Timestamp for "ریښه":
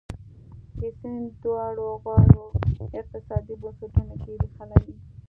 4.41-4.63